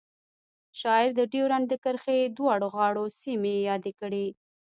شاعر 0.79 1.09
د 1.15 1.21
ډیورنډ 1.31 1.65
د 1.69 1.73
کرښې 1.83 2.19
دواړو 2.37 2.67
غاړو 2.75 3.05
سیمې 3.21 3.55
یادې 3.69 3.91
کړې 3.99 4.25